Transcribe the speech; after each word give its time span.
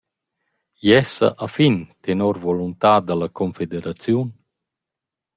Gessa 0.85 1.27
a 1.45 1.47
fin, 1.57 1.75
tenor 2.05 2.35
la 2.39 2.43
voluntà 2.47 2.93
da 3.07 3.13
la 3.17 3.29
confederaziun. 3.39 4.27